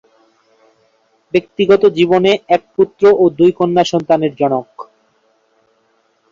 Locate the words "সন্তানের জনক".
3.83-4.69